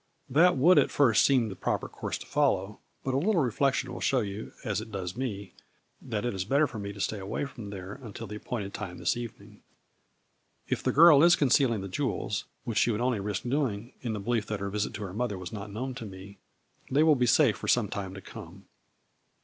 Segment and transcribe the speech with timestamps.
[0.41, 4.01] "That would at first seem the proper course to follow, but a little reflection will
[4.01, 5.53] show you, as it does me,
[6.01, 8.97] that it is better for me to stay away from there until the appointed time
[8.97, 9.61] this evening.
[10.67, 14.19] If the girl is concealing the jewels (which she would only risk doing in the
[14.19, 16.39] belief that her visit to her mother was not known to me)
[16.89, 18.65] they will be safe for some time to come.